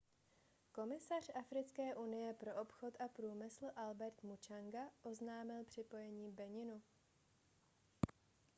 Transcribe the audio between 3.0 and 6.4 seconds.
a průmysl albert muchanga oznámil připojení